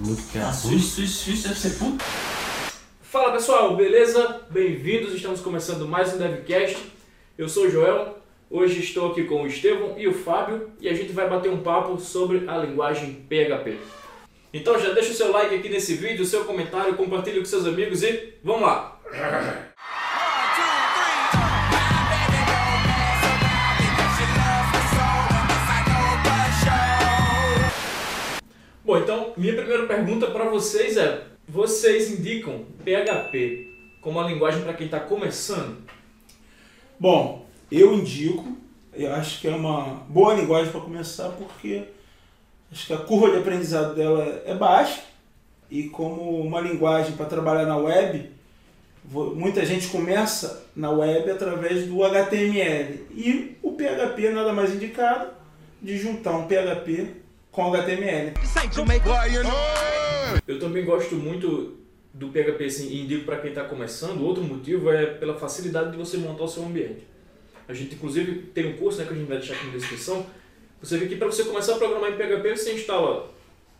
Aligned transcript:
Muito 0.00 0.22
que 0.32 0.38
é 0.38 0.42
Ah, 0.42 0.50
deve 0.50 1.60
ser 1.60 1.78
puto. 1.78 2.02
Fala 3.02 3.32
pessoal, 3.32 3.76
beleza? 3.76 4.40
Bem-vindos, 4.48 5.12
estamos 5.14 5.40
começando 5.40 5.86
mais 5.86 6.14
um 6.14 6.18
DevCast. 6.18 6.78
Eu 7.36 7.50
sou 7.50 7.66
o 7.66 7.70
Joel, 7.70 8.18
hoje 8.48 8.80
estou 8.80 9.10
aqui 9.10 9.24
com 9.24 9.42
o 9.42 9.46
Estevão 9.46 9.98
e 9.98 10.08
o 10.08 10.14
Fábio 10.14 10.70
e 10.80 10.88
a 10.88 10.94
gente 10.94 11.12
vai 11.12 11.28
bater 11.28 11.50
um 11.50 11.62
papo 11.62 12.00
sobre 12.00 12.48
a 12.48 12.56
linguagem 12.56 13.26
PHP. 13.28 13.76
Então 14.54 14.80
já 14.80 14.90
deixa 14.94 15.10
o 15.10 15.14
seu 15.14 15.30
like 15.32 15.54
aqui 15.54 15.68
nesse 15.68 15.94
vídeo, 15.94 16.22
o 16.22 16.26
seu 16.26 16.46
comentário, 16.46 16.96
compartilhe 16.96 17.38
com 17.38 17.44
seus 17.44 17.66
amigos 17.66 18.02
e 18.02 18.34
vamos 18.42 18.62
lá! 18.62 19.69
Então 29.02 29.32
minha 29.36 29.54
primeira 29.54 29.86
pergunta 29.86 30.26
para 30.28 30.48
vocês 30.48 30.96
é: 30.96 31.24
vocês 31.48 32.10
indicam 32.10 32.64
PHP 32.84 33.68
como 34.00 34.18
uma 34.18 34.28
linguagem 34.28 34.62
para 34.62 34.74
quem 34.74 34.86
está 34.86 35.00
começando? 35.00 35.78
Bom, 36.98 37.46
eu 37.70 37.94
indico, 37.94 38.56
eu 38.92 39.12
acho 39.14 39.40
que 39.40 39.48
é 39.48 39.54
uma 39.54 40.02
boa 40.08 40.34
linguagem 40.34 40.70
para 40.70 40.80
começar 40.80 41.28
porque 41.30 41.84
acho 42.70 42.86
que 42.86 42.92
a 42.92 42.98
curva 42.98 43.30
de 43.30 43.38
aprendizado 43.38 43.94
dela 43.94 44.42
é 44.44 44.54
baixa 44.54 45.02
e 45.70 45.84
como 45.84 46.40
uma 46.40 46.60
linguagem 46.60 47.16
para 47.16 47.26
trabalhar 47.26 47.64
na 47.64 47.76
web, 47.76 48.30
muita 49.04 49.64
gente 49.64 49.88
começa 49.88 50.66
na 50.74 50.90
web 50.90 51.30
através 51.30 51.86
do 51.86 52.04
HTML 52.04 53.06
e 53.10 53.56
o 53.62 53.72
PHP 53.72 54.30
nada 54.30 54.52
mais 54.52 54.74
indicado 54.74 55.30
de 55.80 55.96
juntar 55.96 56.32
um 56.32 56.46
PHP 56.46 57.20
com 57.50 57.74
HTML. 57.74 58.32
Eu 60.46 60.58
também 60.58 60.84
gosto 60.84 61.14
muito 61.16 61.78
do 62.12 62.28
PHP 62.28 62.64
assim, 62.64 62.88
e 62.88 63.02
indico 63.02 63.24
para 63.24 63.38
quem 63.38 63.50
está 63.50 63.64
começando. 63.64 64.22
Outro 64.22 64.42
motivo 64.42 64.90
é 64.90 65.06
pela 65.06 65.38
facilidade 65.38 65.92
de 65.92 65.96
você 65.96 66.16
montar 66.16 66.44
o 66.44 66.48
seu 66.48 66.64
ambiente. 66.64 67.06
A 67.68 67.74
gente, 67.74 67.94
inclusive, 67.94 68.48
tem 68.52 68.66
um 68.66 68.76
curso 68.76 68.98
né, 68.98 69.06
que 69.06 69.14
a 69.14 69.16
gente 69.16 69.28
vai 69.28 69.38
deixar 69.38 69.54
aqui 69.54 69.66
na 69.66 69.72
descrição. 69.72 70.26
Você 70.82 70.98
vê 70.98 71.06
que 71.06 71.16
para 71.16 71.26
você 71.26 71.44
começar 71.44 71.74
a 71.74 71.78
programar 71.78 72.10
em 72.10 72.16
PHP, 72.16 72.56
você 72.56 72.74
instala 72.74 73.30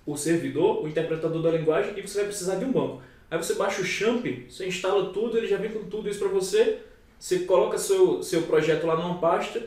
o 0.07 0.17
servidor, 0.17 0.85
o 0.85 0.89
interpretador 0.89 1.43
da 1.43 1.51
linguagem 1.51 1.95
e 1.97 2.03
você 2.03 2.19
vai 2.19 2.27
precisar 2.27 2.57
de 2.57 2.65
um 2.65 2.73
banco. 2.73 3.03
Aí 3.31 3.39
você 3.39 3.55
baixa 3.55 3.81
o 3.81 3.85
Champ, 3.85 4.25
você 4.49 4.67
instala 4.67 5.13
tudo, 5.13 5.39
ele 5.39 5.47
já 5.47 5.57
vem 5.57 5.71
com 5.71 5.85
tudo 5.85 6.09
isso 6.09 6.19
para 6.19 6.29
você. 6.29 6.79
Você 7.19 7.41
coloca 7.41 7.79
seu, 7.79 8.23
seu 8.23 8.43
projeto 8.43 8.87
lá 8.87 8.97
numa 8.97 9.19
pasta 9.19 9.59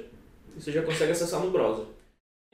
e 0.55 0.61
você 0.61 0.71
já 0.71 0.81
consegue 0.81 1.11
acessar 1.11 1.39
no 1.39 1.51
browser. 1.51 1.85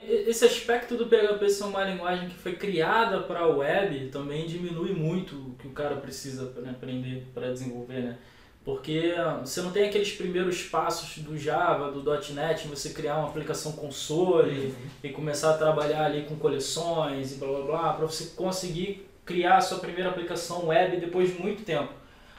Esse 0.01 0.45
aspecto 0.45 0.95
do 0.95 1.07
PHP 1.07 1.49
ser 1.49 1.65
uma 1.65 1.83
linguagem 1.83 2.29
que 2.29 2.35
foi 2.35 2.53
criada 2.53 3.19
para 3.19 3.41
a 3.41 3.47
web 3.47 4.07
também 4.07 4.47
diminui 4.47 4.93
muito 4.93 5.35
o 5.35 5.55
que 5.55 5.67
o 5.67 5.71
cara 5.71 5.97
precisa 5.97 6.51
né, 6.61 6.71
aprender 6.71 7.27
para 7.33 7.51
desenvolver, 7.51 8.01
né? 8.01 8.17
Porque 8.63 9.13
ah, 9.17 9.41
você 9.43 9.61
não 9.61 9.71
tem 9.71 9.89
aqueles 9.89 10.13
primeiros 10.13 10.63
passos 10.63 11.21
do 11.23 11.37
Java, 11.37 11.91
do 11.91 12.03
.NET, 12.33 12.67
você 12.67 12.91
criar 12.91 13.17
uma 13.17 13.27
aplicação 13.27 13.73
console 13.73 14.73
e 15.03 15.09
começar 15.09 15.51
a 15.51 15.57
trabalhar 15.57 16.05
ali 16.05 16.23
com 16.23 16.35
coleções 16.35 17.33
e 17.33 17.35
blá 17.35 17.47
blá 17.49 17.61
blá, 17.61 17.93
para 17.93 18.05
você 18.05 18.35
conseguir 18.35 19.09
criar 19.25 19.57
a 19.57 19.61
sua 19.61 19.79
primeira 19.79 20.09
aplicação 20.09 20.67
web 20.67 20.97
depois 20.97 21.33
de 21.33 21.41
muito 21.41 21.63
tempo. 21.63 21.91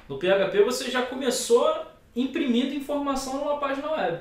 No 0.08 0.18
PHP 0.18 0.62
você 0.64 0.90
já 0.90 1.02
começou 1.02 1.86
imprimindo 2.16 2.74
informação 2.74 3.38
numa 3.38 3.58
página 3.58 3.92
web. 3.92 4.20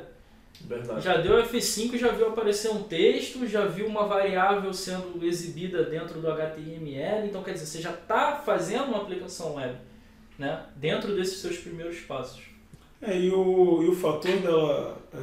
Verdade. 0.61 1.01
Já 1.01 1.17
deu 1.17 1.41
F5, 1.43 1.97
já 1.97 2.11
viu 2.11 2.27
aparecer 2.27 2.69
um 2.69 2.83
texto, 2.83 3.47
já 3.47 3.65
viu 3.65 3.87
uma 3.87 4.05
variável 4.05 4.73
sendo 4.73 5.25
exibida 5.25 5.83
dentro 5.83 6.19
do 6.19 6.29
HTML, 6.29 7.27
então 7.27 7.43
quer 7.43 7.53
dizer, 7.53 7.65
você 7.65 7.81
já 7.81 7.91
está 7.91 8.35
fazendo 8.35 8.85
uma 8.85 9.01
aplicação 9.01 9.55
web, 9.55 9.75
né? 10.37 10.65
Dentro 10.75 11.15
desses 11.15 11.39
seus 11.39 11.57
primeiros 11.57 11.99
passos. 12.01 12.43
É, 13.01 13.17
e, 13.17 13.31
o, 13.31 13.81
e 13.83 13.87
o 13.87 13.95
fator 13.95 14.37
dela 14.37 14.97
é, 15.13 15.17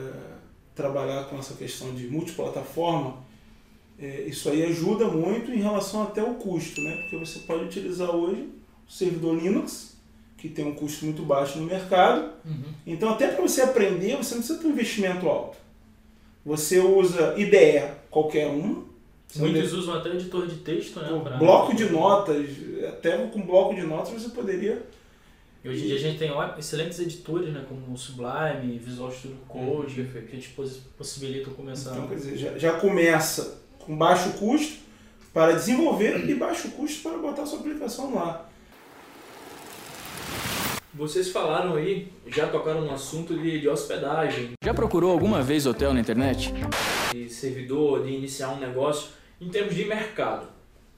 trabalhar 0.75 1.25
com 1.25 1.39
essa 1.39 1.55
questão 1.55 1.95
de 1.95 2.07
multiplataforma, 2.09 3.19
é, 3.99 4.23
isso 4.23 4.49
aí 4.49 4.65
ajuda 4.65 5.07
muito 5.07 5.51
em 5.51 5.59
relação 5.59 6.03
até 6.03 6.21
ao 6.23 6.35
custo, 6.35 6.81
né? 6.81 6.97
Porque 7.03 7.19
você 7.19 7.41
pode 7.41 7.65
utilizar 7.65 8.11
hoje 8.11 8.49
o 8.89 8.91
servidor 8.91 9.37
Linux, 9.37 9.96
que 10.37 10.49
tem 10.49 10.65
um 10.67 10.75
custo 10.75 11.05
muito 11.05 11.23
baixo 11.23 11.59
no 11.59 11.65
mercado. 11.67 12.31
Então, 12.87 13.11
até 13.11 13.29
para 13.29 13.43
você 13.43 13.63
aprender, 13.63 14.17
você 14.17 14.35
não 14.35 14.43
precisa 14.43 14.59
ter 14.59 14.67
um 14.67 14.71
investimento 14.71 15.29
alto. 15.29 15.57
Você 16.45 16.79
usa 16.79 17.35
IDE 17.37 17.83
qualquer 18.11 18.47
um. 18.49 18.85
você 19.27 19.41
Muitos 19.41 19.73
usam 19.73 19.95
até 19.95 20.11
editor 20.11 20.47
de 20.47 20.57
texto, 20.57 21.01
né? 21.01 21.21
Pra- 21.23 21.37
bloco 21.39 21.75
de 21.75 21.89
notas, 21.91 22.47
até 22.89 23.17
com 23.27 23.43
bloco 23.43 23.75
de 23.75 23.83
notas 23.83 24.11
você 24.23 24.29
poderia. 24.29 24.83
E 25.65 25.69
hoje 25.69 25.83
em 25.83 25.87
dia 25.89 25.97
a 25.97 25.99
gente 25.99 26.19
tem 26.19 26.31
excelentes 26.59 27.01
editores, 27.01 27.53
né? 27.53 27.65
Como 27.69 27.93
o 27.93 27.99
Sublime, 27.99 28.79
Visual 28.79 29.11
Studio 29.11 29.39
Code, 29.49 29.95
perfeito. 29.95 30.29
que 30.29 30.37
te 30.39 30.49
possi- 30.51 30.81
possibilitam 30.97 31.53
começar. 31.55 31.91
Então, 31.93 32.07
quer 32.07 32.15
dizer, 32.15 32.37
já, 32.37 32.57
já 32.59 32.73
começa 32.75 33.59
com 33.81 33.97
baixo 33.97 34.31
custo 34.35 34.75
para 35.35 35.53
desenvolver 35.55 36.29
e 36.31 36.35
baixo 36.37 36.69
custo 36.71 37.03
para 37.09 37.19
botar 37.19 37.45
sua 37.47 37.59
aplicação 37.59 38.15
lá. 38.15 38.49
Vocês 40.97 41.29
falaram 41.29 41.75
aí, 41.75 42.11
já 42.27 42.47
tocaram 42.49 42.81
no 42.81 42.91
assunto 42.91 43.35
de, 43.39 43.61
de 43.61 43.69
hospedagem, 43.69 44.53
Já 44.65 44.73
procurou 44.73 45.13
alguma 45.13 45.43
vez 45.43 45.67
hotel 45.67 45.93
na 45.93 46.01
internet? 46.01 46.55
de 47.13 47.29
servidor, 47.29 48.03
de 48.03 48.13
iniciar 48.13 48.49
um 48.49 48.59
negócio, 48.59 49.11
em 49.39 49.51
termos 49.51 49.75
de 49.75 49.85
mercado. 49.85 50.49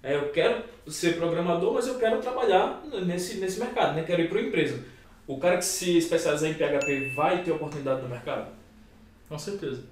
É, 0.00 0.14
eu 0.14 0.30
quero 0.30 0.62
ser 0.86 1.16
programador, 1.16 1.74
mas 1.74 1.88
eu 1.88 1.98
quero 1.98 2.20
trabalhar 2.20 2.80
nesse, 3.04 3.38
nesse 3.38 3.58
mercado, 3.58 3.96
né? 3.96 4.04
quero 4.04 4.22
ir 4.22 4.28
para 4.28 4.38
uma 4.38 4.46
empresa. 4.46 4.84
O 5.26 5.36
cara 5.38 5.56
que 5.56 5.64
se 5.64 5.98
especializar 5.98 6.48
em 6.48 6.54
PHP 6.54 7.12
vai 7.16 7.42
ter 7.42 7.50
oportunidade 7.50 8.00
no 8.00 8.08
mercado? 8.08 8.52
Com 9.28 9.36
certeza. 9.36 9.82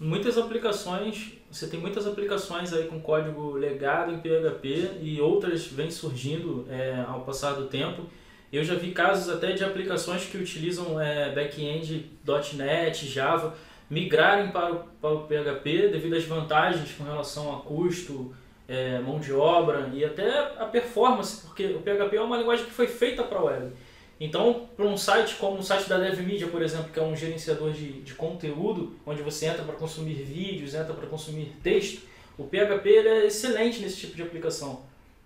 Muitas 0.00 0.38
aplicações, 0.38 1.34
você 1.50 1.66
tem 1.66 1.78
muitas 1.78 2.06
aplicações 2.06 2.72
aí 2.72 2.84
com 2.84 2.98
código 2.98 3.52
legado 3.52 4.10
em 4.10 4.20
PHP 4.20 4.92
e 5.02 5.20
outras 5.20 5.66
vêm 5.66 5.90
surgindo 5.90 6.66
é, 6.70 7.04
ao 7.06 7.20
passar 7.20 7.52
do 7.52 7.66
tempo. 7.66 8.06
Eu 8.52 8.64
já 8.64 8.74
vi 8.74 8.92
casos 8.92 9.28
até 9.28 9.52
de 9.52 9.62
aplicações 9.62 10.24
que 10.24 10.38
utilizam 10.38 11.00
é, 11.00 11.30
back-end 11.30 12.10
.NET, 12.54 13.06
Java, 13.06 13.54
migrarem 13.90 14.50
para 14.50 14.72
o, 14.72 14.78
para 15.00 15.10
o 15.10 15.26
PHP 15.26 15.88
devido 15.88 16.16
às 16.16 16.24
vantagens 16.24 16.92
com 16.92 17.04
relação 17.04 17.54
a 17.54 17.60
custo, 17.60 18.34
é, 18.66 18.98
mão 19.00 19.18
de 19.18 19.32
obra 19.32 19.90
e 19.92 20.04
até 20.04 20.30
a 20.58 20.64
performance, 20.66 21.46
porque 21.46 21.66
o 21.66 21.80
PHP 21.80 22.16
é 22.16 22.20
uma 22.20 22.36
linguagem 22.36 22.64
que 22.64 22.70
foi 22.70 22.86
feita 22.86 23.22
para 23.22 23.42
web. 23.42 23.72
Então, 24.20 24.68
para 24.76 24.84
um 24.84 24.96
site 24.96 25.36
como 25.36 25.58
o 25.58 25.62
site 25.62 25.88
da 25.88 25.98
DevMedia, 25.98 26.48
por 26.48 26.60
exemplo, 26.60 26.90
que 26.92 26.98
é 26.98 27.02
um 27.02 27.14
gerenciador 27.14 27.70
de, 27.70 28.02
de 28.02 28.14
conteúdo, 28.14 28.96
onde 29.06 29.22
você 29.22 29.46
entra 29.46 29.62
para 29.62 29.74
consumir 29.74 30.14
vídeos, 30.14 30.74
entra 30.74 30.92
para 30.92 31.06
consumir 31.06 31.54
texto, 31.62 32.02
o 32.36 32.44
PHP 32.44 32.88
é 32.88 33.26
excelente 33.26 33.80
nesse 33.80 33.96
tipo 33.96 34.16
de 34.16 34.22
aplicação. 34.22 34.82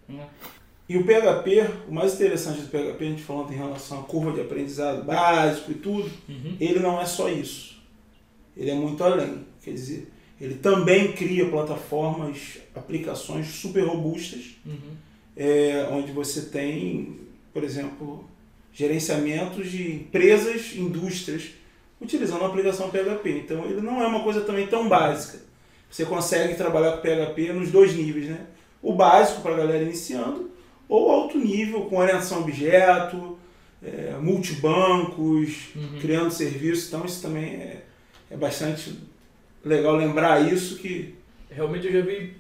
né? 0.08 0.28
E 0.92 0.98
o 0.98 1.04
PHP, 1.04 1.70
o 1.88 1.94
mais 1.94 2.14
interessante 2.14 2.60
do 2.60 2.68
PHP, 2.68 3.04
a 3.04 3.08
gente 3.08 3.22
falando 3.22 3.50
em 3.52 3.56
relação 3.56 4.00
à 4.00 4.02
curva 4.02 4.32
de 4.32 4.40
aprendizado 4.42 5.02
básico 5.04 5.70
e 5.70 5.74
tudo, 5.74 6.10
Uhum. 6.28 6.56
ele 6.60 6.80
não 6.80 7.00
é 7.00 7.06
só 7.06 7.28
isso. 7.30 7.80
Ele 8.54 8.70
é 8.70 8.74
muito 8.74 9.02
além. 9.02 9.46
Quer 9.64 9.72
dizer, 9.72 10.12
ele 10.38 10.56
também 10.56 11.12
cria 11.12 11.48
plataformas, 11.48 12.58
aplicações 12.74 13.46
super 13.46 13.84
robustas, 13.86 14.56
Uhum. 14.66 14.94
é, 15.34 15.88
onde 15.90 16.12
você 16.12 16.42
tem, 16.42 17.20
por 17.54 17.64
exemplo, 17.64 18.24
gerenciamentos 18.72 19.70
de 19.70 19.92
empresas, 19.94 20.74
indústrias, 20.76 21.50
utilizando 22.00 22.44
a 22.44 22.48
aplicação 22.48 22.90
PHP. 22.90 23.30
Então 23.44 23.64
ele 23.64 23.80
não 23.80 24.02
é 24.02 24.06
uma 24.06 24.22
coisa 24.22 24.42
também 24.42 24.66
tão 24.66 24.88
básica. 24.88 25.38
Você 25.90 26.04
consegue 26.04 26.54
trabalhar 26.54 26.92
com 26.92 27.00
PHP 27.02 27.52
nos 27.54 27.70
dois 27.70 27.94
níveis, 27.94 28.26
né? 28.28 28.40
O 28.82 28.92
básico 28.92 29.40
para 29.42 29.54
a 29.54 29.56
galera 29.56 29.82
iniciando, 29.84 30.50
ou 30.92 31.10
alto 31.10 31.38
nível, 31.38 31.86
com 31.86 31.96
orientação 31.96 32.38
a 32.38 32.40
objeto, 32.42 33.38
é, 33.82 34.14
multibancos, 34.20 35.68
Uhum. 35.74 35.98
criando 36.00 36.30
serviços. 36.30 36.88
Então 36.88 37.04
isso 37.04 37.22
também 37.22 37.44
é, 37.54 37.82
é 38.30 38.36
bastante 38.36 38.94
legal 39.64 39.96
lembrar 39.96 40.52
isso 40.52 40.76
que 40.76 41.14
Realmente 41.54 41.86
eu 41.86 41.92
já 41.92 42.00
vi 42.00 42.32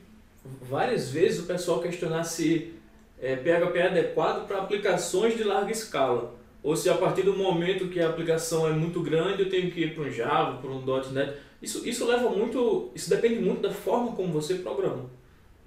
várias 0.62 1.10
vezes 1.10 1.40
o 1.40 1.46
pessoal 1.46 1.80
questionar 1.80 2.24
se 2.24 2.72
é, 3.20 3.36
PHP 3.36 3.78
é 3.78 3.86
adequado 3.88 4.46
para 4.46 4.56
aplicações 4.58 5.36
de 5.36 5.44
larga 5.44 5.70
escala. 5.70 6.34
Ou 6.62 6.74
se 6.74 6.88
a 6.88 6.94
partir 6.94 7.22
do 7.22 7.36
momento 7.36 7.88
que 7.88 8.00
a 8.00 8.08
aplicação 8.08 8.66
é 8.66 8.72
muito 8.72 9.02
grande 9.02 9.42
eu 9.42 9.50
tenho 9.50 9.70
que 9.70 9.82
ir 9.82 9.94
para 9.94 10.04
um 10.04 10.10
Java, 10.10 10.58
para 10.62 10.70
um 10.70 10.82
.NET. 11.12 11.34
Isso, 11.60 11.86
isso 11.86 12.06
leva 12.06 12.30
muito, 12.30 12.90
isso 12.94 13.10
depende 13.10 13.38
muito 13.40 13.60
da 13.60 13.70
forma 13.70 14.12
como 14.12 14.32
você 14.32 14.54
programa. 14.54 15.10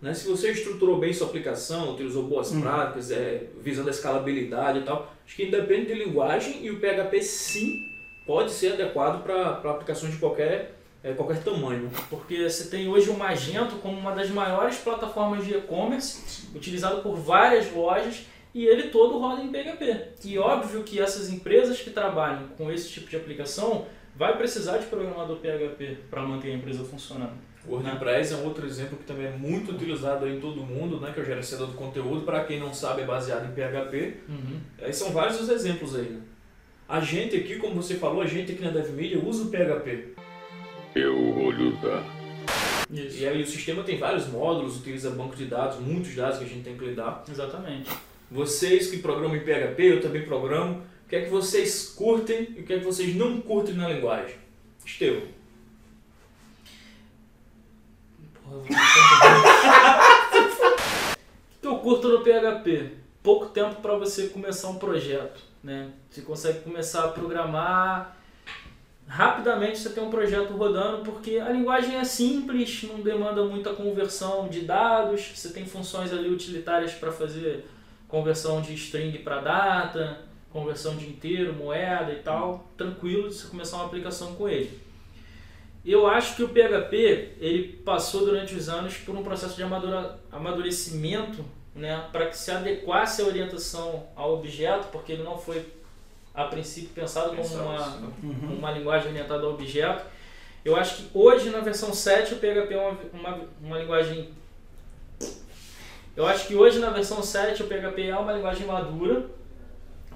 Né? 0.02 0.14
Se 0.14 0.28
você 0.28 0.52
estruturou 0.52 1.00
bem 1.00 1.14
sua 1.14 1.28
aplicação, 1.28 1.94
utilizou 1.94 2.24
boas 2.24 2.52
Hum. 2.52 2.62
práticas, 2.62 3.12
é, 3.12 3.48
visando 3.62 3.88
a 3.88 3.92
escalabilidade 3.92 4.80
e 4.80 4.84
tal, 4.84 5.12
acho 5.26 5.36
que 5.36 5.44
independe 5.46 5.88
de 5.88 5.94
linguagem 5.94 6.64
e 6.66 6.70
o 6.70 6.80
PHP 6.80 7.22
sim 7.22 7.80
pode 8.26 8.52
ser 8.52 8.74
adequado 8.74 9.24
para 9.24 9.72
aplicações 9.72 10.14
de 10.14 10.20
qualquer 10.20 10.74
é, 11.04 11.14
qualquer 11.14 11.44
tamanho. 11.44 11.92
Porque 12.10 12.50
você 12.50 12.68
tem 12.68 12.88
hoje 12.90 13.12
o 13.12 13.14
Magento 13.16 13.76
como 13.76 13.96
uma 13.96 14.12
das 14.16 14.28
maiores 14.32 14.78
plataformas 14.78 15.46
de 15.46 15.54
e-commerce, 15.54 16.48
utilizado 16.56 17.04
por 17.04 17.16
várias 17.16 17.72
lojas, 17.72 18.26
e 18.56 18.66
ele 18.66 18.90
todo 18.90 19.20
roda 19.20 19.44
em 19.44 19.52
PHP. 19.52 20.14
E 20.24 20.40
óbvio 20.40 20.82
que 20.82 21.00
essas 21.00 21.30
empresas 21.30 21.80
que 21.80 21.92
trabalham 21.92 22.48
com 22.58 22.72
esse 22.72 22.90
tipo 22.90 23.08
de 23.08 23.18
aplicação 23.18 23.86
vai 24.16 24.36
precisar 24.36 24.80
de 24.80 24.88
programador 24.88 25.38
PHP 25.38 25.98
para 26.10 26.24
manter 26.24 26.52
a 26.52 26.56
empresa 26.56 26.84
funcionando. 26.84 27.34
O 27.68 27.76
WordPress 27.76 28.34
é 28.34 28.38
um 28.38 28.46
outro 28.46 28.66
exemplo 28.66 28.98
que 28.98 29.04
também 29.04 29.26
é 29.26 29.32
muito 29.32 29.72
utilizado 29.72 30.28
em 30.28 30.40
todo 30.40 30.62
mundo, 30.62 31.00
né, 31.00 31.12
que 31.14 31.20
é 31.20 31.24
o 31.24 31.26
gerenciador 31.26 31.68
do 31.68 31.74
conteúdo. 31.74 32.22
Para 32.22 32.44
quem 32.44 32.60
não 32.60 32.74
sabe, 32.74 33.02
é 33.02 33.06
baseado 33.06 33.46
em 33.46 33.54
PHP. 33.54 34.18
Uhum. 34.30 34.60
Aí 34.82 34.94
são 34.94 35.12
vários 35.12 35.40
os 35.42 35.50
exemplos 35.50 35.96
aí. 35.96 36.10
Né? 36.10 36.22
A 36.88 37.00
gente 37.00 37.36
aqui, 37.36 37.56
como 37.56 37.82
você 37.82 37.96
falou, 37.96 38.22
a 38.22 38.28
gente 38.28 38.52
aqui 38.52 38.64
na 38.64 38.70
DevMedia 38.70 39.20
usa 39.20 39.46
o 39.46 39.50
PHP. 39.50 40.14
Eu 40.94 41.34
vou 41.34 41.48
usar. 41.48 42.04
Isso. 42.92 43.18
E 43.18 43.28
aí 43.28 43.42
o 43.42 43.48
sistema 43.48 43.84
tem 43.84 43.98
vários 43.98 44.28
módulos, 44.28 44.78
utiliza 44.78 45.10
banco 45.10 45.36
de 45.36 45.46
dados, 45.46 45.80
muitos 45.80 46.14
dados 46.16 46.38
que 46.38 46.46
a 46.46 46.48
gente 46.48 46.64
tem 46.64 46.78
que 46.78 46.86
lidar. 46.86 47.24
Exatamente. 47.30 47.90
Vocês 48.30 48.90
que 48.92 49.00
programam 49.00 49.36
em 49.36 49.40
PHP, 49.40 49.84
eu 49.84 50.02
também 50.02 50.24
programo. 50.24 50.84
O 51.06 51.10
que 51.10 51.16
é 51.16 51.22
que 51.22 51.30
vocês 51.30 51.90
curtem 51.90 52.50
e 52.56 52.62
o 52.62 52.64
que 52.64 52.74
é 52.74 52.80
que 52.80 52.86
vocês 52.86 53.16
não 53.16 53.42
curtem 53.42 53.76
na 53.76 53.90
linguagem? 53.90 54.36
Esteu. 54.86 55.28
Porra, 58.34 58.34
eu 58.34 58.34
vou 58.34 58.35
Que 61.62 61.68
eu 61.68 61.78
curto 61.80 62.08
no 62.10 62.24
PHP? 62.24 62.92
Pouco 63.24 63.48
tempo 63.48 63.82
para 63.82 63.98
você 63.98 64.28
começar 64.28 64.70
um 64.70 64.78
projeto. 64.78 65.42
Né? 65.64 65.90
Você 66.10 66.22
consegue 66.22 66.60
começar 66.60 67.06
a 67.06 67.08
programar 67.08 68.16
rapidamente 69.08 69.80
você 69.80 69.90
tem 69.90 70.04
um 70.04 70.10
projeto 70.10 70.54
rodando 70.54 71.04
porque 71.04 71.38
a 71.38 71.50
linguagem 71.50 71.96
é 71.96 72.04
simples, 72.04 72.84
não 72.84 73.02
demanda 73.02 73.44
muita 73.46 73.74
conversão 73.74 74.48
de 74.48 74.62
dados, 74.62 75.32
você 75.36 75.50
tem 75.50 75.66
funções 75.66 76.12
ali 76.12 76.30
utilitárias 76.30 76.94
para 76.94 77.12
fazer 77.12 77.66
conversão 78.08 78.62
de 78.62 78.74
string 78.74 79.20
para 79.20 79.42
data, 79.42 80.20
conversão 80.52 80.96
de 80.96 81.08
inteiro, 81.08 81.54
moeda 81.54 82.12
e 82.14 82.18
tal, 82.18 82.68
tranquilo 82.78 83.30
de 83.30 83.36
você 83.36 83.48
começar 83.48 83.78
uma 83.78 83.86
aplicação 83.86 84.36
com 84.36 84.48
ele. 84.48 84.85
Eu 85.86 86.08
acho 86.08 86.36
que 86.36 86.44
o 86.44 86.50
PHP 86.50 87.34
ele 87.40 87.80
passou 87.86 88.26
durante 88.26 88.56
os 88.56 88.68
anos 88.70 88.98
por 88.98 89.16
um 89.16 89.22
processo 89.24 89.56
de 89.56 89.62
amadura- 89.64 90.18
amadurecimento 90.32 91.46
né, 91.76 92.08
para 92.12 92.28
que 92.28 92.38
se 92.38 92.50
adequasse 92.52 93.22
a 93.22 93.26
orientação 93.26 94.08
ao 94.16 94.34
objeto, 94.36 94.88
porque 94.92 95.12
ele 95.12 95.24
não 95.24 95.38
foi 95.38 95.64
a 96.34 96.46
princípio 96.46 96.90
pensado 96.90 97.30
como 97.30 97.42
Pensado, 97.42 97.64
uma. 97.68 98.14
Uhum. 98.24 98.56
uma 98.58 98.72
linguagem 98.72 99.10
orientada 99.12 99.44
ao 99.46 99.54
objeto. 99.54 100.06
Eu 100.64 100.76
acho 100.76 100.96
que 100.96 101.10
hoje 101.14 101.50
na 101.52 101.60
versão 101.60 101.94
7 101.94 102.34
o 102.34 102.38
PHP 102.38 102.74
é 102.74 102.78
uma, 102.78 102.98
uma, 103.14 103.42
uma 103.62 103.78
linguagem. 103.80 104.30
Eu 106.16 106.26
acho 106.26 106.48
que 106.48 106.56
hoje 106.56 106.80
na 106.80 106.90
versão 106.90 107.22
7 107.22 107.62
o 107.62 107.68
PHP 107.68 108.08
é 108.08 108.16
uma 108.18 108.34
linguagem 108.34 108.66
madura. 108.66 109.26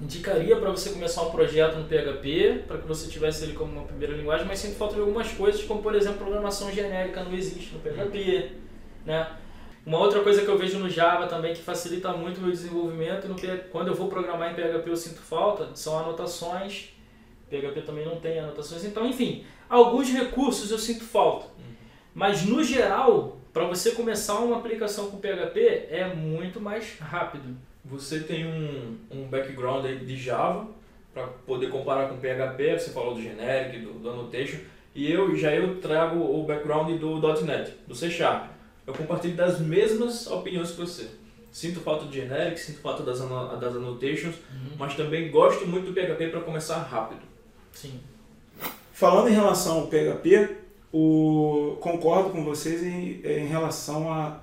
Indicaria 0.01 0.55
para 0.55 0.71
você 0.71 0.91
começar 0.91 1.23
um 1.23 1.29
projeto 1.31 1.75
no 1.77 1.85
PHP, 1.85 2.63
para 2.67 2.77
que 2.77 2.87
você 2.87 3.09
tivesse 3.09 3.43
ele 3.43 3.53
como 3.53 3.71
uma 3.73 3.83
primeira 3.83 4.13
linguagem, 4.15 4.47
mas 4.47 4.59
sinto 4.59 4.77
falta 4.77 4.95
de 4.95 5.01
algumas 5.01 5.29
coisas, 5.33 5.61
como 5.63 5.81
por 5.81 5.93
exemplo 5.93 6.19
programação 6.19 6.71
genérica 6.71 7.23
não 7.23 7.33
existe 7.33 7.73
no 7.73 7.79
PHP. 7.81 8.51
Né? 9.05 9.29
Uma 9.85 9.97
outra 9.99 10.21
coisa 10.21 10.41
que 10.43 10.47
eu 10.47 10.57
vejo 10.57 10.79
no 10.79 10.89
Java 10.89 11.27
também 11.27 11.53
que 11.53 11.61
facilita 11.61 12.13
muito 12.13 12.37
o 12.37 12.41
meu 12.41 12.51
desenvolvimento, 12.51 13.27
no 13.27 13.35
P- 13.35 13.65
quando 13.71 13.87
eu 13.89 13.93
vou 13.95 14.07
programar 14.07 14.51
em 14.51 14.55
PHP 14.55 14.89
eu 14.89 14.95
sinto 14.95 15.19
falta, 15.19 15.69
são 15.75 15.97
anotações. 15.99 16.89
PHP 17.49 17.81
também 17.81 18.05
não 18.05 18.17
tem 18.19 18.39
anotações, 18.39 18.85
então 18.85 19.05
enfim, 19.07 19.43
alguns 19.67 20.07
recursos 20.09 20.69
eu 20.71 20.77
sinto 20.77 21.03
falta. 21.03 21.47
Mas 22.13 22.43
no 22.45 22.63
geral, 22.63 23.37
para 23.51 23.65
você 23.65 23.91
começar 23.91 24.39
uma 24.39 24.57
aplicação 24.57 25.09
com 25.09 25.17
PHP 25.17 25.87
é 25.89 26.13
muito 26.15 26.61
mais 26.61 26.97
rápido. 26.99 27.57
Você 27.89 28.19
tem 28.19 28.45
um, 28.45 28.97
um 29.11 29.27
background 29.27 29.85
aí 29.85 29.97
de 29.99 30.15
Java 30.15 30.67
para 31.13 31.27
poder 31.27 31.69
comparar 31.69 32.09
com 32.09 32.17
PHP, 32.17 32.79
você 32.79 32.91
falou 32.91 33.15
do 33.15 33.21
generic, 33.21 33.79
do, 33.79 33.93
do 33.93 34.09
annotation, 34.09 34.59
e 34.93 35.11
eu 35.11 35.35
já 35.35 35.53
eu 35.53 35.79
trago 35.81 36.19
o 36.19 36.43
background 36.43 36.99
do 36.99 37.19
.NET, 37.43 37.73
do 37.87 37.95
C 37.95 38.09
Sharp. 38.09 38.49
Eu 38.85 38.93
compartilho 38.93 39.35
das 39.35 39.59
mesmas 39.59 40.27
opiniões 40.27 40.71
que 40.71 40.77
você. 40.77 41.09
Sinto 41.51 41.79
falta 41.79 42.05
do 42.05 42.13
generic, 42.13 42.59
sinto 42.59 42.79
falta 42.79 43.03
das, 43.03 43.19
das 43.19 43.75
annotations, 43.75 44.35
mas 44.77 44.95
também 44.95 45.31
gosto 45.31 45.67
muito 45.67 45.91
do 45.91 45.93
PHP 45.93 46.27
para 46.29 46.41
começar 46.41 46.77
rápido. 46.77 47.21
Sim. 47.71 47.99
Falando 48.93 49.29
em 49.29 49.33
relação 49.33 49.79
ao 49.79 49.87
PHP, 49.87 50.57
o, 50.91 51.77
concordo 51.79 52.31
com 52.31 52.43
vocês 52.43 52.83
em, 52.83 53.21
em 53.23 53.47
relação 53.47 54.11
a. 54.11 54.41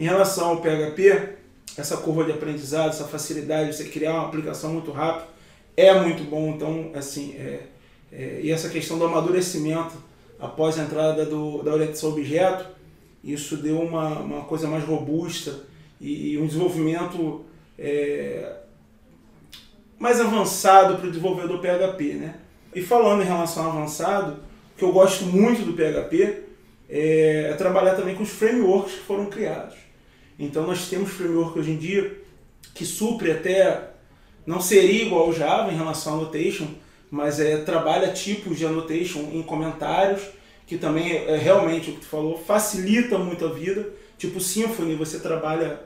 Em 0.00 0.04
relação 0.04 0.48
ao 0.48 0.62
PHP, 0.62 1.34
essa 1.76 1.98
curva 1.98 2.24
de 2.24 2.32
aprendizado, 2.32 2.88
essa 2.88 3.04
facilidade 3.04 3.68
de 3.68 3.76
você 3.76 3.84
criar 3.84 4.14
uma 4.14 4.28
aplicação 4.28 4.72
muito 4.72 4.90
rápido, 4.90 5.28
é 5.76 5.92
muito 6.00 6.24
bom. 6.24 6.54
Então, 6.56 6.90
assim, 6.94 7.34
é, 7.36 7.64
é, 8.10 8.40
e 8.42 8.50
essa 8.50 8.70
questão 8.70 8.98
do 8.98 9.04
amadurecimento 9.04 9.92
após 10.38 10.78
a 10.78 10.84
entrada 10.84 11.26
do, 11.26 11.62
da 11.62 11.74
orientação 11.74 12.12
objeto, 12.12 12.66
isso 13.22 13.58
deu 13.58 13.78
uma, 13.78 14.20
uma 14.20 14.44
coisa 14.44 14.66
mais 14.66 14.84
robusta 14.84 15.64
e, 16.00 16.38
um 16.38 16.46
desenvolvimento 16.46 17.44
é, 17.78 18.56
mais 19.98 20.18
avançado 20.18 20.96
para 20.96 21.08
o 21.08 21.10
desenvolvedor 21.10 21.60
PHP, 21.60 22.14
né? 22.14 22.36
E 22.74 22.80
falando 22.80 23.20
em 23.20 23.26
relação 23.26 23.66
ao 23.66 23.72
avançado, 23.72 24.38
o 24.74 24.78
que 24.78 24.82
eu 24.82 24.92
gosto 24.92 25.26
muito 25.26 25.60
do 25.60 25.74
PHP 25.74 26.44
é, 26.88 27.50
é 27.50 27.52
trabalhar 27.52 27.96
também 27.96 28.14
com 28.14 28.22
os 28.22 28.30
frameworks 28.30 28.94
que 28.94 29.00
foram 29.00 29.26
criados. 29.26 29.89
Então 30.40 30.66
nós 30.66 30.88
temos 30.88 31.10
framework 31.10 31.58
hoje 31.58 31.70
em 31.72 31.76
dia 31.76 32.18
que 32.74 32.84
supre 32.86 33.30
até, 33.30 33.90
não 34.46 34.60
seria 34.60 35.04
igual 35.04 35.26
ao 35.26 35.32
Java 35.32 35.70
em 35.70 35.76
relação 35.76 36.14
à 36.14 36.16
annotation, 36.16 36.66
mas 37.10 37.38
é, 37.40 37.58
trabalha 37.58 38.08
tipos 38.12 38.56
de 38.58 38.64
annotation 38.64 39.28
em 39.32 39.42
comentários, 39.42 40.22
que 40.66 40.78
também 40.78 41.12
é, 41.12 41.32
é 41.32 41.36
realmente 41.36 41.90
o 41.90 41.94
que 41.94 42.00
tu 42.00 42.06
falou, 42.06 42.38
facilita 42.38 43.18
muito 43.18 43.44
a 43.44 43.48
vida. 43.52 43.88
Tipo 44.16 44.40
Symfony, 44.40 44.94
você 44.94 45.18
trabalha 45.18 45.80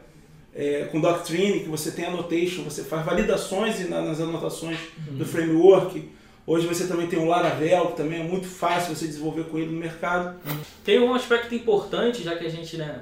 é, 0.55 0.85
com 0.85 1.01
Doctrine, 1.01 1.61
que 1.61 1.69
você 1.69 1.91
tem 1.91 2.05
annotation, 2.05 2.63
você 2.63 2.85
faz 2.85 3.05
validações 3.05 3.89
na- 3.89 4.03
nas 4.03 4.21
anotações 4.21 4.79
do 5.11 5.25
framework. 5.25 6.09
Hoje 6.47 6.67
você 6.67 6.87
também 6.87 7.07
tem 7.09 7.19
o 7.19 7.25
Laravel, 7.27 7.87
que 7.89 7.97
também 7.97 8.21
é 8.21 8.23
muito 8.23 8.47
fácil 8.47 8.95
você 8.95 9.07
desenvolver 9.07 9.45
com 9.45 9.59
ele 9.59 9.71
no 9.73 9.79
mercado. 9.81 10.39
Tem 10.85 11.01
um 11.01 11.15
aspecto 11.15 11.55
importante, 11.55 12.23
já 12.23 12.37
que 12.37 12.45
a 12.47 12.51
gente, 12.51 12.77
né, 12.77 13.01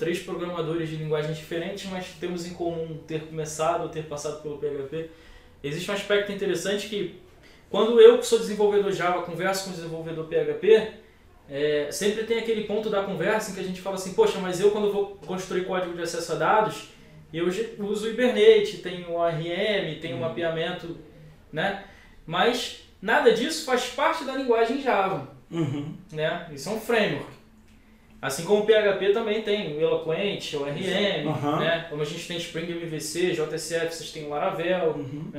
três 0.00 0.18
programadores 0.18 0.88
de 0.88 0.96
linguagens 0.96 1.36
diferentes, 1.36 1.88
mas 1.90 2.06
temos 2.18 2.46
em 2.46 2.54
comum 2.54 2.98
ter 3.06 3.20
começado 3.26 3.82
ou 3.82 3.88
ter 3.90 4.04
passado 4.04 4.42
pelo 4.42 4.56
PHP. 4.56 5.10
Existe 5.62 5.90
um 5.90 5.94
aspecto 5.94 6.32
interessante 6.32 6.88
que, 6.88 7.20
quando 7.68 8.00
eu, 8.00 8.18
que 8.18 8.26
sou 8.26 8.38
desenvolvedor 8.38 8.90
Java, 8.90 9.22
converso 9.22 9.64
com 9.64 9.70
o 9.70 9.74
desenvolvedor 9.74 10.26
PHP, 10.26 10.94
é, 11.50 11.88
sempre 11.92 12.24
tem 12.24 12.38
aquele 12.38 12.64
ponto 12.64 12.88
da 12.88 13.02
conversa 13.02 13.50
em 13.50 13.54
que 13.54 13.60
a 13.60 13.64
gente 13.64 13.82
fala 13.82 13.96
assim, 13.96 14.14
poxa, 14.14 14.38
mas 14.38 14.58
eu 14.58 14.70
quando 14.70 14.90
vou 14.90 15.18
construir 15.26 15.66
código 15.66 15.94
de 15.94 16.02
acesso 16.02 16.32
a 16.32 16.36
dados, 16.36 16.88
eu 17.32 17.46
uso 17.46 18.06
o 18.06 18.10
Hibernate, 18.10 18.78
tem 18.78 19.04
o 19.06 19.20
ARM, 19.20 20.00
tem 20.00 20.14
o 20.14 20.18
mapeamento, 20.18 20.96
né? 21.52 21.84
Mas 22.26 22.88
nada 23.02 23.32
disso 23.32 23.66
faz 23.66 23.90
parte 23.90 24.24
da 24.24 24.34
linguagem 24.34 24.80
Java 24.80 25.28
Uhum. 25.50 25.94
né? 26.12 26.48
Isso 26.52 26.68
é 26.68 26.72
um 26.72 26.80
framework. 26.80 27.39
Assim 28.22 28.44
como 28.44 28.62
o 28.62 28.66
PHP 28.66 29.12
também 29.14 29.40
tem 29.42 29.76
o 29.76 29.80
Eloquent, 29.80 30.52
o 30.54 30.64
RM, 30.64 31.28
Aham. 31.28 31.58
né? 31.58 31.86
Como 31.88 32.02
a 32.02 32.04
gente 32.04 32.28
tem 32.28 32.36
Spring 32.36 32.70
MVC, 32.70 33.32
JSF, 33.32 33.94
vocês 33.94 34.10
têm 34.10 34.26
o 34.26 34.28
Laravel. 34.28 34.90
Uhum. 34.90 35.32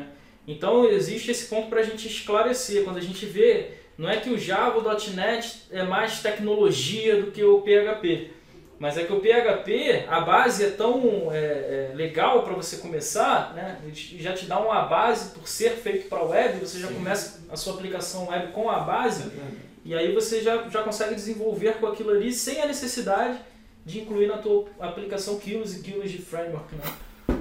Então 0.47 0.85
existe 0.89 1.29
esse 1.29 1.45
ponto 1.47 1.69
para 1.69 1.81
a 1.81 1.83
gente 1.83 2.07
esclarecer. 2.07 2.83
Quando 2.83 2.97
a 2.97 3.01
gente 3.01 3.23
vê, 3.25 3.73
não 3.97 4.09
é 4.09 4.17
que 4.17 4.31
o 4.31 4.37
Java, 4.37 4.79
o 4.79 5.13
.NET 5.13 5.67
é 5.69 5.83
mais 5.83 6.21
tecnologia 6.21 7.21
do 7.21 7.31
que 7.31 7.43
o 7.43 7.61
PHP. 7.61 8.31
Mas 8.79 8.97
é 8.97 9.03
que 9.03 9.13
o 9.13 9.19
PHP, 9.19 10.05
a 10.09 10.21
base 10.21 10.65
é 10.65 10.69
tão 10.71 11.31
é, 11.31 11.37
é, 11.37 11.91
legal 11.93 12.41
para 12.41 12.55
você 12.55 12.77
começar, 12.77 13.53
né? 13.53 13.77
Já 13.93 14.33
te 14.33 14.47
dá 14.47 14.59
uma 14.59 14.81
base 14.85 15.35
por 15.35 15.47
ser 15.47 15.73
feito 15.73 16.09
para 16.09 16.23
web, 16.23 16.57
você 16.57 16.79
já 16.79 16.87
Sim. 16.87 16.95
começa 16.95 17.43
a 17.47 17.55
sua 17.55 17.75
aplicação 17.75 18.29
web 18.29 18.51
com 18.53 18.71
a 18.71 18.79
base 18.79 19.31
e 19.83 19.95
aí 19.95 20.13
você 20.13 20.41
já, 20.41 20.67
já 20.69 20.83
consegue 20.83 21.15
desenvolver 21.15 21.73
com 21.73 21.87
aquilo 21.87 22.11
ali 22.11 22.31
sem 22.31 22.61
a 22.61 22.67
necessidade 22.67 23.39
de 23.85 23.99
incluir 23.99 24.27
na 24.27 24.37
tua 24.37 24.65
aplicação 24.79 25.39
quilos 25.39 25.75
e 25.75 25.81
quilos 25.81 26.11
de 26.11 26.19
framework, 26.19 26.75
né? 26.75 26.83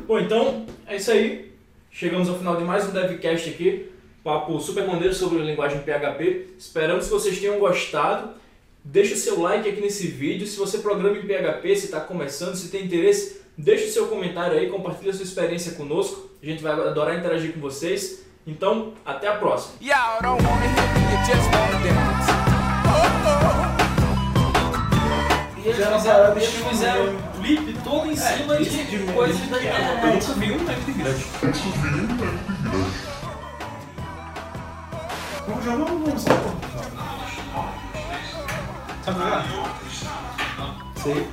Bom, 0.07 0.19
então 0.19 0.67
é 0.87 0.97
isso 0.97 1.11
aí. 1.11 1.53
Chegamos 1.91 2.29
ao 2.29 2.39
final 2.39 2.57
de 2.57 2.65
mais 2.65 2.89
um 2.89 2.93
DevCast 2.93 3.51
aqui. 3.51 3.91
Papo 4.25 4.59
super 4.61 4.87
maneiro 4.87 5.15
sobre 5.15 5.41
a 5.41 5.45
linguagem 5.45 5.81
PHP. 5.81 6.55
Esperamos 6.59 7.07
que 7.07 7.11
vocês 7.11 7.39
tenham 7.39 7.59
gostado. 7.59 8.31
Deixa 8.83 9.15
o 9.15 9.19
seu 9.19 9.41
like 9.41 9.69
aqui 9.69 9.81
nesse 9.81 10.07
vídeo. 10.07 10.47
Se 10.47 10.57
você 10.57 10.79
programa 10.79 11.19
em 11.19 11.23
PHP, 11.23 11.77
se 11.77 11.87
está 11.87 12.01
começando, 12.01 12.55
se 12.55 12.71
tem 12.71 12.87
interesse, 12.87 13.43
deixa 13.57 13.87
o 13.87 13.91
seu 13.91 14.07
comentário 14.09 14.59
aí, 14.59 14.69
compartilha 14.69 15.11
a 15.11 15.15
sua 15.15 15.25
experiência 15.25 15.73
conosco. 15.73 16.31
A 16.43 16.47
gente 16.47 16.63
vai 16.63 16.73
adorar 16.73 17.19
interagir 17.19 17.53
com 17.53 17.61
vocês. 17.61 18.25
Então, 18.47 18.93
até 19.05 19.29
a 19.29 19.37
próxima. 19.37 19.75
E 19.81 19.91
eles 25.63 25.77
Fizeram 25.77 25.99
fizeram, 25.99 26.33
eles 26.33 26.49
fizeram 26.49 27.05
um 27.05 27.19
clipe 27.43 27.73
todo 27.85 28.11
em 28.11 28.17
cima 28.17 28.59
isso 28.61 28.71
de, 28.71 28.85
de 29.05 29.13
coisas 29.13 29.39
da 29.49 29.57
Eu 29.59 29.63
internet. 29.63 30.27
nunca 30.27 30.41
vi 30.41 30.53
um 30.53 30.59
meme 30.59 30.93
grande. 30.95 31.25
Vamos 35.47 35.65
jogar, 35.65 35.85
vamos 35.85 36.09
vamos 36.09 36.23
sabe 39.05 39.19
jogar? 39.19 39.45
Sei. 40.97 41.29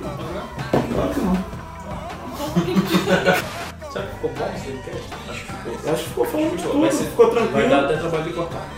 Claro 0.94 1.10
que 1.14 1.20
não. 1.20 1.36
Será 3.90 4.04
que 4.06 4.14
ficou 4.14 4.30
bom 4.30 4.50
esse 4.54 4.66
podcast? 4.70 5.14
Acho 5.30 5.44
que 5.44 5.52
ficou. 5.52 5.92
Acho 5.92 6.02
que 6.02 6.08
ficou 6.10 6.24
falando 6.26 6.56
de 6.56 6.62
Vai 6.62 6.90
tudo, 6.90 7.10
ficou 7.10 7.26
Vai 7.32 7.34
tranquilo. 7.36 7.68
dar 7.70 7.84
até 7.84 7.96
trabalho 7.96 8.24
de 8.24 8.32
cortar. 8.32 8.68